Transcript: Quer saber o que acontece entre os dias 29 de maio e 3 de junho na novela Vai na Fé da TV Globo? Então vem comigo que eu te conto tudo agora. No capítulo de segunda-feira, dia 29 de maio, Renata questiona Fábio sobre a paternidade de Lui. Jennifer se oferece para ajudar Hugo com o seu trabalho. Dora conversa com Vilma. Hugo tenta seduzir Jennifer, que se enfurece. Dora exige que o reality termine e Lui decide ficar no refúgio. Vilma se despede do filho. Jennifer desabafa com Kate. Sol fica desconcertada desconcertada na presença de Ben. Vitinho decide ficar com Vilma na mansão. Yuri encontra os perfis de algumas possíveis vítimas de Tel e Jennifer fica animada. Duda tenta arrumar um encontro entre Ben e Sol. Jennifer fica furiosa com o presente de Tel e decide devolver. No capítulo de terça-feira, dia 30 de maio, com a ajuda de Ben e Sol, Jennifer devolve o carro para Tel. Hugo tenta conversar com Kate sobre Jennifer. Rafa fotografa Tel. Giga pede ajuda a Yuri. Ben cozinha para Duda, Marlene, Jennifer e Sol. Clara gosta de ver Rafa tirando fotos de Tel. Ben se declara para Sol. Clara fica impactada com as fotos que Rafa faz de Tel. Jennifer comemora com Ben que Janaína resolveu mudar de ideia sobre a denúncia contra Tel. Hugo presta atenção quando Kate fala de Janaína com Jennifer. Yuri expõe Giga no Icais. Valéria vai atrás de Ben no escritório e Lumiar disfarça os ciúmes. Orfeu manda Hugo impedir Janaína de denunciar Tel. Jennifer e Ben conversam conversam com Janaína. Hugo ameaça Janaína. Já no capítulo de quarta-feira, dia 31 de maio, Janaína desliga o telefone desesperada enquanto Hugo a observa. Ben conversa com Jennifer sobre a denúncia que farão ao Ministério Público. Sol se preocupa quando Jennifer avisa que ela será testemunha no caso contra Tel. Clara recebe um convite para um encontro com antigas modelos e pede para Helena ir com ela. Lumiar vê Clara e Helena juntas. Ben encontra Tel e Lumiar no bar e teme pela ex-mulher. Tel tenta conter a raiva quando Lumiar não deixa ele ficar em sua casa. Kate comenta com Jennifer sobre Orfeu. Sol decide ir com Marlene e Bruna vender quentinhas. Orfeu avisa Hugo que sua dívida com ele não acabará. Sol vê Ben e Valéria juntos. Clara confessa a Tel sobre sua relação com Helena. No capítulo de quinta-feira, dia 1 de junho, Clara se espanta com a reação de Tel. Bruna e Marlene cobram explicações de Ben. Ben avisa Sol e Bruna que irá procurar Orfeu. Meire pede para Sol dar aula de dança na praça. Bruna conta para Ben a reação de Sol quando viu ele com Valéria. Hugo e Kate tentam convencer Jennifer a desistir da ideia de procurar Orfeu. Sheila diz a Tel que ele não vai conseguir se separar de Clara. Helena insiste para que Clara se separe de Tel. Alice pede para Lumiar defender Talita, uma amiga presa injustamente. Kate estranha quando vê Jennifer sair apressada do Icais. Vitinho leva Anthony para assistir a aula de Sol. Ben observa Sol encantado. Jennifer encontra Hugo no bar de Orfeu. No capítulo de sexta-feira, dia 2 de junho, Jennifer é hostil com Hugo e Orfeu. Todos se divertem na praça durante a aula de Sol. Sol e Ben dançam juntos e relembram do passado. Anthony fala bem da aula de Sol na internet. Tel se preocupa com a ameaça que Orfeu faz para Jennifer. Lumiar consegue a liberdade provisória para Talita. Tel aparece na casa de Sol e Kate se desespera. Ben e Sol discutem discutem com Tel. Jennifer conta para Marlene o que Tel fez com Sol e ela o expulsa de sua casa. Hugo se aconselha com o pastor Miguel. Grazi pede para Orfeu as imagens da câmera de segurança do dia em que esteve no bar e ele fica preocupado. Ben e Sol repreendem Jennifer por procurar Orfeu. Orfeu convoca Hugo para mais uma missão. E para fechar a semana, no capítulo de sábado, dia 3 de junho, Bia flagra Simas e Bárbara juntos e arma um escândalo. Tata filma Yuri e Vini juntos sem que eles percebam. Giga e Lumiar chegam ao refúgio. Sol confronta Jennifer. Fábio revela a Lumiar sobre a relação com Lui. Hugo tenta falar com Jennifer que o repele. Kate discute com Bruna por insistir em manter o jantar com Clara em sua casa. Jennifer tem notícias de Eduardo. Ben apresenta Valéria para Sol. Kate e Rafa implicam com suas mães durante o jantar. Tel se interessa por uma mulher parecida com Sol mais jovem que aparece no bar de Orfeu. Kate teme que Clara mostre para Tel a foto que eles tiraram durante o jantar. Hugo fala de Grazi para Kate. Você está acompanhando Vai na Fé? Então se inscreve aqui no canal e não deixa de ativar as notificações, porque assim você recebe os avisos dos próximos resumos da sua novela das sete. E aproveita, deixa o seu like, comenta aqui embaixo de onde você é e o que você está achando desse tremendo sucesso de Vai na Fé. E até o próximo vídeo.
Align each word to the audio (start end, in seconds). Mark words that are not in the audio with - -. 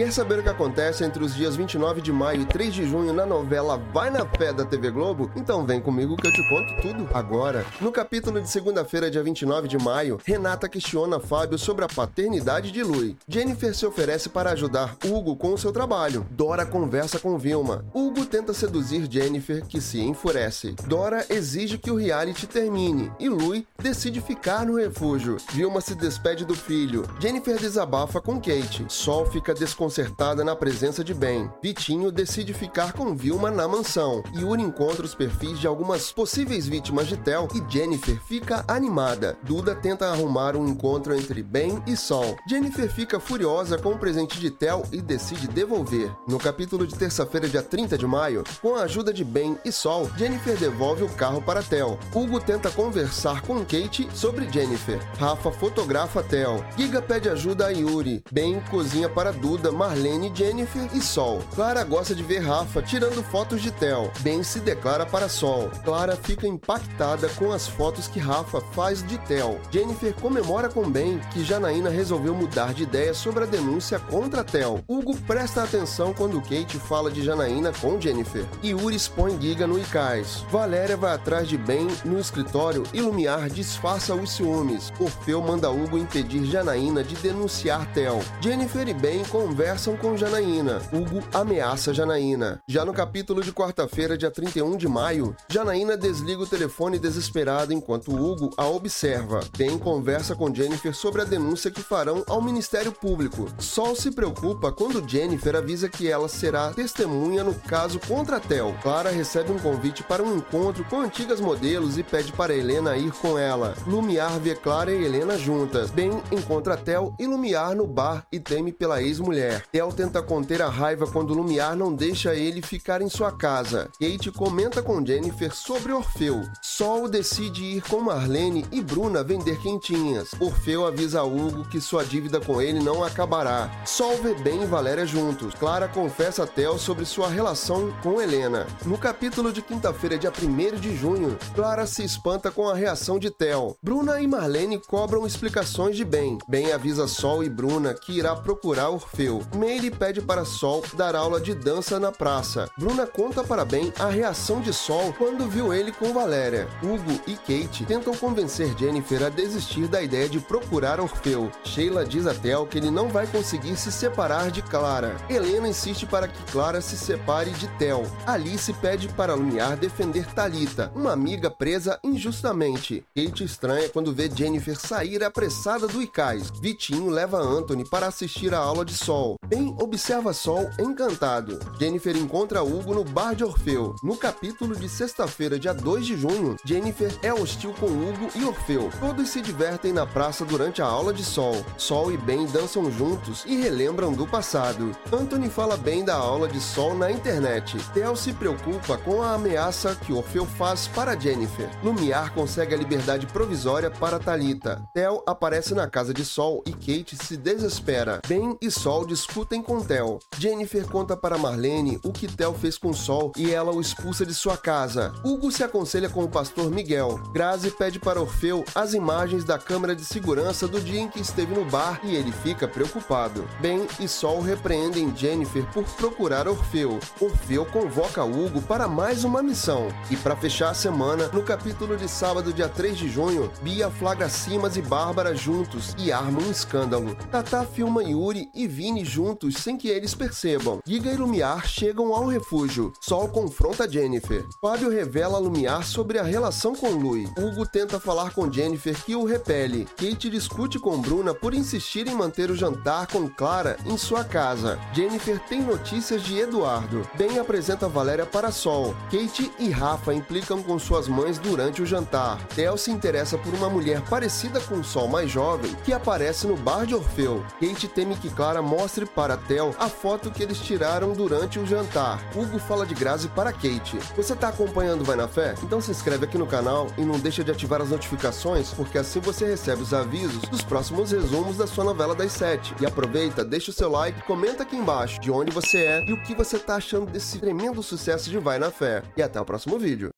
Quer 0.00 0.10
saber 0.14 0.38
o 0.38 0.42
que 0.42 0.48
acontece 0.48 1.04
entre 1.04 1.22
os 1.22 1.34
dias 1.34 1.56
29 1.56 2.00
de 2.00 2.10
maio 2.10 2.40
e 2.40 2.46
3 2.46 2.72
de 2.72 2.88
junho 2.88 3.12
na 3.12 3.26
novela 3.26 3.76
Vai 3.92 4.08
na 4.08 4.24
Fé 4.24 4.50
da 4.50 4.64
TV 4.64 4.90
Globo? 4.90 5.30
Então 5.36 5.66
vem 5.66 5.78
comigo 5.78 6.16
que 6.16 6.26
eu 6.26 6.32
te 6.32 6.48
conto 6.48 6.74
tudo 6.80 7.06
agora. 7.12 7.66
No 7.82 7.92
capítulo 7.92 8.40
de 8.40 8.48
segunda-feira, 8.48 9.10
dia 9.10 9.22
29 9.22 9.68
de 9.68 9.76
maio, 9.76 10.18
Renata 10.24 10.70
questiona 10.70 11.20
Fábio 11.20 11.58
sobre 11.58 11.84
a 11.84 11.88
paternidade 11.88 12.72
de 12.72 12.82
Lui. 12.82 13.14
Jennifer 13.28 13.74
se 13.74 13.84
oferece 13.84 14.30
para 14.30 14.52
ajudar 14.52 14.96
Hugo 15.04 15.36
com 15.36 15.52
o 15.52 15.58
seu 15.58 15.70
trabalho. 15.70 16.26
Dora 16.30 16.64
conversa 16.64 17.18
com 17.18 17.36
Vilma. 17.36 17.84
Hugo 17.92 18.24
tenta 18.24 18.54
seduzir 18.54 19.06
Jennifer, 19.06 19.62
que 19.66 19.82
se 19.82 20.00
enfurece. 20.00 20.76
Dora 20.86 21.26
exige 21.28 21.76
que 21.76 21.90
o 21.90 21.96
reality 21.96 22.46
termine 22.46 23.12
e 23.20 23.28
Lui 23.28 23.66
decide 23.78 24.22
ficar 24.22 24.64
no 24.64 24.78
refúgio. 24.78 25.36
Vilma 25.52 25.82
se 25.82 25.94
despede 25.94 26.46
do 26.46 26.54
filho. 26.54 27.04
Jennifer 27.20 27.58
desabafa 27.58 28.18
com 28.18 28.40
Kate. 28.40 28.86
Sol 28.88 29.26
fica 29.26 29.52
desconcertada 29.52 29.89
desconcertada 29.90 30.44
na 30.44 30.54
presença 30.54 31.02
de 31.02 31.12
Ben. 31.12 31.50
Vitinho 31.60 32.12
decide 32.12 32.54
ficar 32.54 32.92
com 32.92 33.16
Vilma 33.16 33.50
na 33.50 33.66
mansão. 33.66 34.22
Yuri 34.36 34.62
encontra 34.62 35.04
os 35.04 35.16
perfis 35.16 35.58
de 35.58 35.66
algumas 35.66 36.12
possíveis 36.12 36.68
vítimas 36.68 37.08
de 37.08 37.16
Tel 37.16 37.48
e 37.52 37.72
Jennifer 37.72 38.18
fica 38.24 38.64
animada. 38.68 39.36
Duda 39.42 39.74
tenta 39.74 40.06
arrumar 40.06 40.56
um 40.56 40.68
encontro 40.68 41.14
entre 41.14 41.42
Ben 41.42 41.82
e 41.88 41.96
Sol. 41.96 42.36
Jennifer 42.48 42.88
fica 42.88 43.18
furiosa 43.18 43.76
com 43.76 43.90
o 43.90 43.98
presente 43.98 44.38
de 44.38 44.50
Tel 44.50 44.84
e 44.92 45.00
decide 45.00 45.48
devolver. 45.48 46.12
No 46.28 46.38
capítulo 46.38 46.86
de 46.86 46.94
terça-feira, 46.94 47.48
dia 47.48 47.62
30 47.62 47.98
de 47.98 48.06
maio, 48.06 48.44
com 48.62 48.76
a 48.76 48.82
ajuda 48.82 49.12
de 49.12 49.24
Ben 49.24 49.58
e 49.64 49.72
Sol, 49.72 50.08
Jennifer 50.16 50.56
devolve 50.56 51.02
o 51.02 51.08
carro 51.08 51.42
para 51.42 51.64
Tel. 51.64 51.98
Hugo 52.14 52.38
tenta 52.38 52.70
conversar 52.70 53.42
com 53.42 53.64
Kate 53.64 54.08
sobre 54.14 54.48
Jennifer. 54.50 55.00
Rafa 55.18 55.50
fotografa 55.50 56.22
Tel. 56.22 56.64
Giga 56.76 57.02
pede 57.02 57.28
ajuda 57.28 57.66
a 57.66 57.70
Yuri. 57.70 58.22
Ben 58.30 58.60
cozinha 58.70 59.08
para 59.08 59.32
Duda, 59.32 59.72
Marlene, 59.80 60.30
Jennifer 60.34 60.90
e 60.92 61.00
Sol. 61.00 61.40
Clara 61.54 61.82
gosta 61.84 62.14
de 62.14 62.22
ver 62.22 62.40
Rafa 62.40 62.82
tirando 62.82 63.22
fotos 63.22 63.62
de 63.62 63.70
Tel. 63.70 64.12
Ben 64.20 64.42
se 64.42 64.60
declara 64.60 65.06
para 65.06 65.26
Sol. 65.26 65.70
Clara 65.82 66.16
fica 66.16 66.46
impactada 66.46 67.30
com 67.30 67.50
as 67.50 67.66
fotos 67.66 68.06
que 68.06 68.18
Rafa 68.18 68.60
faz 68.72 69.02
de 69.02 69.16
Tel. 69.20 69.58
Jennifer 69.70 70.12
comemora 70.12 70.68
com 70.68 70.90
Ben 70.90 71.18
que 71.32 71.42
Janaína 71.42 71.88
resolveu 71.88 72.34
mudar 72.34 72.74
de 72.74 72.82
ideia 72.82 73.14
sobre 73.14 73.44
a 73.44 73.46
denúncia 73.46 73.98
contra 73.98 74.44
Tel. 74.44 74.84
Hugo 74.86 75.16
presta 75.16 75.62
atenção 75.62 76.12
quando 76.12 76.42
Kate 76.42 76.76
fala 76.76 77.10
de 77.10 77.22
Janaína 77.22 77.72
com 77.80 77.98
Jennifer. 77.98 78.44
Yuri 78.62 78.96
expõe 78.96 79.40
Giga 79.40 79.66
no 79.66 79.78
Icais. 79.78 80.44
Valéria 80.50 80.98
vai 80.98 81.14
atrás 81.14 81.48
de 81.48 81.56
Ben 81.56 81.88
no 82.04 82.20
escritório 82.20 82.82
e 82.92 83.00
Lumiar 83.00 83.48
disfarça 83.48 84.14
os 84.14 84.32
ciúmes. 84.32 84.92
Orfeu 85.00 85.40
manda 85.40 85.70
Hugo 85.70 85.96
impedir 85.96 86.44
Janaína 86.44 87.02
de 87.02 87.14
denunciar 87.14 87.90
Tel. 87.94 88.20
Jennifer 88.42 88.86
e 88.86 88.92
Ben 88.92 89.24
conversam 89.24 89.59
conversam 89.60 89.94
com 89.94 90.16
Janaína. 90.16 90.80
Hugo 90.90 91.22
ameaça 91.34 91.92
Janaína. 91.92 92.62
Já 92.66 92.82
no 92.82 92.94
capítulo 92.94 93.42
de 93.42 93.52
quarta-feira, 93.52 94.16
dia 94.16 94.30
31 94.30 94.74
de 94.74 94.88
maio, 94.88 95.36
Janaína 95.50 95.98
desliga 95.98 96.40
o 96.40 96.46
telefone 96.46 96.98
desesperada 96.98 97.74
enquanto 97.74 98.10
Hugo 98.10 98.54
a 98.56 98.66
observa. 98.66 99.40
Ben 99.58 99.78
conversa 99.78 100.34
com 100.34 100.54
Jennifer 100.54 100.94
sobre 100.94 101.20
a 101.20 101.26
denúncia 101.26 101.70
que 101.70 101.82
farão 101.82 102.24
ao 102.26 102.40
Ministério 102.40 102.90
Público. 102.90 103.48
Sol 103.58 103.94
se 103.94 104.10
preocupa 104.10 104.72
quando 104.72 105.06
Jennifer 105.06 105.54
avisa 105.54 105.90
que 105.90 106.08
ela 106.08 106.26
será 106.26 106.72
testemunha 106.72 107.44
no 107.44 107.54
caso 107.54 108.00
contra 108.08 108.40
Tel. 108.40 108.74
Clara 108.82 109.10
recebe 109.10 109.52
um 109.52 109.58
convite 109.58 110.02
para 110.02 110.22
um 110.22 110.38
encontro 110.38 110.82
com 110.84 111.02
antigas 111.02 111.38
modelos 111.38 111.98
e 111.98 112.02
pede 112.02 112.32
para 112.32 112.54
Helena 112.54 112.96
ir 112.96 113.12
com 113.12 113.38
ela. 113.38 113.74
Lumiar 113.86 114.40
vê 114.40 114.54
Clara 114.54 114.90
e 114.90 115.04
Helena 115.04 115.36
juntas. 115.36 115.90
Ben 115.90 116.12
encontra 116.32 116.78
Tel 116.78 117.14
e 117.18 117.26
Lumiar 117.26 117.76
no 117.76 117.86
bar 117.86 118.24
e 118.32 118.40
teme 118.40 118.72
pela 118.72 119.02
ex-mulher. 119.02 119.49
Tel 119.72 119.92
tenta 119.92 120.22
conter 120.22 120.62
a 120.62 120.68
raiva 120.68 121.06
quando 121.06 121.34
Lumiar 121.34 121.74
não 121.76 121.92
deixa 121.92 122.34
ele 122.34 122.62
ficar 122.62 123.02
em 123.02 123.08
sua 123.08 123.32
casa. 123.32 123.90
Kate 124.00 124.30
comenta 124.30 124.82
com 124.82 125.04
Jennifer 125.04 125.54
sobre 125.54 125.92
Orfeu. 125.92 126.42
Sol 126.62 127.08
decide 127.08 127.64
ir 127.64 127.82
com 127.82 128.00
Marlene 128.00 128.64
e 128.70 128.80
Bruna 128.80 129.22
vender 129.22 129.58
quentinhas. 129.60 130.30
Orfeu 130.40 130.86
avisa 130.86 131.22
Hugo 131.22 131.64
que 131.68 131.80
sua 131.80 132.04
dívida 132.04 132.40
com 132.40 132.60
ele 132.60 132.80
não 132.80 133.02
acabará. 133.02 133.70
Sol 133.84 134.16
vê 134.22 134.34
Ben 134.34 134.62
e 134.62 134.66
Valéria 134.66 135.06
juntos. 135.06 135.54
Clara 135.54 135.88
confessa 135.88 136.44
a 136.44 136.46
Tel 136.46 136.78
sobre 136.78 137.04
sua 137.04 137.28
relação 137.28 137.92
com 138.02 138.20
Helena. 138.20 138.66
No 138.84 138.98
capítulo 138.98 139.52
de 139.52 139.62
quinta-feira, 139.62 140.18
dia 140.18 140.32
1 140.32 140.80
de 140.80 140.96
junho, 140.96 141.38
Clara 141.54 141.86
se 141.86 142.04
espanta 142.04 142.50
com 142.50 142.68
a 142.68 142.74
reação 142.74 143.18
de 143.18 143.30
Tel. 143.30 143.76
Bruna 143.82 144.20
e 144.20 144.26
Marlene 144.26 144.78
cobram 144.78 145.26
explicações 145.26 145.96
de 145.96 146.04
Ben. 146.04 146.38
Ben 146.48 146.72
avisa 146.72 147.06
Sol 147.06 147.42
e 147.42 147.48
Bruna 147.48 147.94
que 147.94 148.12
irá 148.12 148.34
procurar 148.36 148.90
Orfeu. 148.90 149.39
Meire 149.54 149.90
pede 149.90 150.20
para 150.20 150.44
Sol 150.44 150.82
dar 150.94 151.14
aula 151.14 151.40
de 151.40 151.54
dança 151.54 151.98
na 151.98 152.12
praça. 152.12 152.68
Bruna 152.78 153.06
conta 153.06 153.42
para 153.42 153.64
Ben 153.64 153.92
a 153.98 154.08
reação 154.08 154.60
de 154.60 154.72
Sol 154.72 155.12
quando 155.16 155.48
viu 155.48 155.72
ele 155.72 155.92
com 155.92 156.12
Valéria. 156.12 156.68
Hugo 156.82 157.20
e 157.26 157.34
Kate 157.34 157.84
tentam 157.84 158.14
convencer 158.14 158.76
Jennifer 158.78 159.22
a 159.24 159.28
desistir 159.28 159.88
da 159.88 160.02
ideia 160.02 160.28
de 160.28 160.40
procurar 160.40 161.00
Orfeu. 161.00 161.50
Sheila 161.64 162.04
diz 162.04 162.26
a 162.26 162.34
Tel 162.34 162.66
que 162.66 162.78
ele 162.78 162.90
não 162.90 163.08
vai 163.08 163.26
conseguir 163.26 163.76
se 163.76 163.90
separar 163.90 164.50
de 164.50 164.62
Clara. 164.62 165.16
Helena 165.28 165.68
insiste 165.68 166.06
para 166.06 166.28
que 166.28 166.52
Clara 166.52 166.80
se 166.80 166.96
separe 166.96 167.50
de 167.52 167.68
Tel. 167.78 168.02
Alice 168.26 168.72
pede 168.74 169.08
para 169.08 169.34
Lumiar 169.34 169.76
defender 169.76 170.26
Talita, 170.34 170.90
uma 170.94 171.12
amiga 171.12 171.50
presa 171.50 171.98
injustamente. 172.02 173.04
Kate 173.14 173.44
estranha 173.44 173.88
quando 173.88 174.12
vê 174.12 174.30
Jennifer 174.34 174.78
sair 174.78 175.22
apressada 175.22 175.86
do 175.86 176.02
Icais. 176.02 176.50
Vitinho 176.60 177.08
leva 177.08 177.38
Anthony 177.38 177.88
para 177.88 178.06
assistir 178.06 178.54
a 178.54 178.58
aula 178.58 178.84
de 178.84 178.94
Sol. 178.94 179.29
Ben 179.46 179.74
observa 179.80 180.32
Sol 180.32 180.70
encantado. 180.78 181.58
Jennifer 181.78 182.16
encontra 182.16 182.62
Hugo 182.62 182.94
no 182.94 183.04
bar 183.04 183.34
de 183.34 183.44
Orfeu. 183.44 183.94
No 184.02 184.16
capítulo 184.16 184.76
de 184.76 184.88
sexta-feira, 184.88 185.58
dia 185.58 185.72
2 185.72 186.06
de 186.06 186.16
junho, 186.16 186.56
Jennifer 186.64 187.12
é 187.22 187.32
hostil 187.32 187.74
com 187.74 187.86
Hugo 187.86 188.28
e 188.34 188.44
Orfeu. 188.44 188.90
Todos 189.00 189.28
se 189.28 189.40
divertem 189.40 189.92
na 189.92 190.06
praça 190.06 190.44
durante 190.44 190.82
a 190.82 190.86
aula 190.86 191.12
de 191.12 191.24
Sol. 191.24 191.64
Sol 191.76 192.12
e 192.12 192.16
Ben 192.16 192.46
dançam 192.46 192.90
juntos 192.90 193.44
e 193.46 193.56
relembram 193.56 194.12
do 194.12 194.26
passado. 194.26 194.92
Anthony 195.12 195.48
fala 195.48 195.76
bem 195.76 196.04
da 196.04 196.14
aula 196.14 196.46
de 196.46 196.60
Sol 196.60 196.94
na 196.94 197.10
internet. 197.10 197.76
Tel 197.92 198.14
se 198.14 198.32
preocupa 198.32 198.98
com 198.98 199.22
a 199.22 199.34
ameaça 199.34 199.94
que 199.94 200.12
Orfeu 200.12 200.46
faz 200.46 200.86
para 200.86 201.18
Jennifer. 201.18 201.68
Lumiar 201.82 202.32
consegue 202.34 202.74
a 202.74 202.78
liberdade 202.78 203.26
provisória 203.26 203.90
para 203.90 204.18
Talita. 204.18 204.82
Tel 204.94 205.22
aparece 205.26 205.74
na 205.74 205.88
casa 205.88 206.14
de 206.14 206.24
Sol 206.24 206.62
e 206.66 206.72
Kate 206.72 207.16
se 207.16 207.36
desespera. 207.36 208.20
Ben 208.28 208.56
e 208.60 208.70
Sol 208.70 209.04
discutem 209.06 209.19
discutem 209.20 209.62
com 209.62 209.82
Tel. 209.82 210.18
Jennifer 210.38 210.86
conta 210.86 211.14
para 211.14 211.36
Marlene 211.36 212.00
o 212.02 212.10
que 212.10 212.26
Tel 212.26 212.54
fez 212.54 212.78
com 212.78 212.94
Sol 212.94 213.32
e 213.36 213.50
ela 213.50 213.70
o 213.70 213.80
expulsa 213.80 214.24
de 214.24 214.32
sua 214.32 214.56
casa. 214.56 215.12
Hugo 215.22 215.52
se 215.52 215.62
aconselha 215.62 216.08
com 216.08 216.24
o 216.24 216.28
pastor 216.28 216.70
Miguel. 216.70 217.20
Grazi 217.30 217.70
pede 217.70 217.98
para 217.98 218.20
Orfeu 218.20 218.64
as 218.74 218.94
imagens 218.94 219.44
da 219.44 219.58
câmera 219.58 219.94
de 219.94 220.06
segurança 220.06 220.66
do 220.66 220.80
dia 220.80 221.00
em 221.00 221.08
que 221.08 221.20
esteve 221.20 221.54
no 221.54 221.66
bar 221.66 222.00
e 222.02 222.16
ele 222.16 222.32
fica 222.32 222.66
preocupado. 222.66 223.46
Ben 223.60 223.86
e 224.00 224.08
Sol 224.08 224.40
repreendem 224.40 225.14
Jennifer 225.14 225.66
por 225.66 225.84
procurar 225.84 226.48
Orfeu. 226.48 226.98
Orfeu 227.20 227.66
convoca 227.66 228.24
Hugo 228.24 228.62
para 228.62 228.88
mais 228.88 229.22
uma 229.22 229.42
missão. 229.42 229.88
E 230.10 230.16
para 230.16 230.34
fechar 230.34 230.70
a 230.70 230.74
semana, 230.74 231.28
no 231.28 231.42
capítulo 231.42 231.94
de 231.94 232.08
sábado, 232.08 232.54
dia 232.54 232.70
3 232.70 232.96
de 232.96 233.08
junho, 233.10 233.52
Bia 233.60 233.90
flagra 233.90 234.30
Simas 234.30 234.78
e 234.78 234.82
Bárbara 234.82 235.34
juntos 235.34 235.94
e 235.98 236.10
arma 236.10 236.40
um 236.40 236.50
escândalo. 236.50 237.14
Tata 237.30 237.66
filma 237.66 238.02
Yuri 238.02 238.50
e 238.54 238.66
Vini 238.66 239.09
juntos 239.10 239.56
sem 239.56 239.76
que 239.76 239.88
eles 239.88 240.14
percebam. 240.14 240.80
Giga 240.86 241.10
e 241.10 241.16
Lumiar 241.16 241.66
chegam 241.66 242.14
ao 242.14 242.26
refúgio. 242.26 242.92
Sol 243.00 243.28
confronta 243.28 243.90
Jennifer. 243.90 244.46
Fábio 244.60 244.90
revela 244.90 245.36
a 245.36 245.40
Lumiar 245.40 245.84
sobre 245.84 246.18
a 246.18 246.22
relação 246.22 246.74
com 246.74 246.90
Lui. 246.90 247.28
Hugo 247.36 247.66
tenta 247.66 247.98
falar 247.98 248.32
com 248.32 248.50
Jennifer 248.50 248.94
que 249.04 249.16
o 249.16 249.24
repele. 249.24 249.86
Kate 249.96 250.30
discute 250.30 250.78
com 250.78 251.00
Bruna 251.00 251.34
por 251.34 251.54
insistir 251.54 252.06
em 252.06 252.14
manter 252.14 252.50
o 252.50 252.56
jantar 252.56 253.06
com 253.06 253.28
Clara 253.28 253.76
em 253.84 253.96
sua 253.96 254.24
casa. 254.24 254.78
Jennifer 254.92 255.38
tem 255.48 255.62
notícias 255.62 256.22
de 256.22 256.38
Eduardo. 256.38 257.08
Ben 257.16 257.38
apresenta 257.38 257.88
Valéria 257.88 258.26
para 258.26 258.52
Sol. 258.52 258.94
Kate 259.10 259.50
e 259.58 259.70
Rafa 259.70 260.14
implicam 260.14 260.62
com 260.62 260.78
suas 260.78 261.08
mães 261.08 261.38
durante 261.38 261.82
o 261.82 261.86
jantar. 261.86 262.46
Tel 262.48 262.76
se 262.76 262.90
interessa 262.90 263.36
por 263.38 263.52
uma 263.54 263.68
mulher 263.68 264.00
parecida 264.02 264.60
com 264.60 264.82
Sol 264.82 265.08
mais 265.08 265.30
jovem 265.30 265.74
que 265.84 265.92
aparece 265.92 266.46
no 266.46 266.56
bar 266.56 266.86
de 266.86 266.94
Orfeu. 266.94 267.44
Kate 267.60 267.88
teme 267.88 268.16
que 268.16 268.30
Clara 268.30 268.62
mostre 269.00 269.06
para 269.06 269.36
Tel 269.36 269.74
a 269.78 269.88
foto 269.88 270.30
que 270.30 270.42
eles 270.42 270.58
tiraram 270.58 271.12
durante 271.12 271.58
o 271.58 271.66
jantar. 271.66 272.20
Hugo 272.34 272.58
fala 272.58 272.86
de 272.86 272.94
Grazi 272.94 273.28
para 273.28 273.52
Kate. 273.52 273.98
Você 274.16 274.32
está 274.32 274.48
acompanhando 274.48 275.04
Vai 275.04 275.16
na 275.16 275.28
Fé? 275.28 275.54
Então 275.62 275.80
se 275.80 275.90
inscreve 275.90 276.24
aqui 276.24 276.36
no 276.36 276.46
canal 276.46 276.86
e 276.98 277.02
não 277.02 277.18
deixa 277.18 277.42
de 277.42 277.50
ativar 277.50 277.80
as 277.80 277.90
notificações, 277.90 278.72
porque 278.72 278.98
assim 278.98 279.20
você 279.20 279.46
recebe 279.46 279.82
os 279.82 279.94
avisos 279.94 280.42
dos 280.42 280.62
próximos 280.62 281.12
resumos 281.12 281.56
da 281.56 281.66
sua 281.66 281.84
novela 281.84 282.14
das 282.14 282.32
sete. 282.32 282.74
E 282.80 282.86
aproveita, 282.86 283.44
deixa 283.44 283.70
o 283.70 283.74
seu 283.74 283.90
like, 283.90 284.22
comenta 284.24 284.62
aqui 284.62 284.76
embaixo 284.76 285.20
de 285.20 285.30
onde 285.30 285.52
você 285.52 285.78
é 285.78 286.04
e 286.06 286.12
o 286.12 286.22
que 286.22 286.34
você 286.34 286.56
está 286.56 286.76
achando 286.76 287.06
desse 287.10 287.38
tremendo 287.38 287.82
sucesso 287.82 288.28
de 288.28 288.38
Vai 288.38 288.58
na 288.58 288.70
Fé. 288.70 289.02
E 289.16 289.22
até 289.22 289.40
o 289.40 289.44
próximo 289.44 289.78
vídeo. 289.78 290.10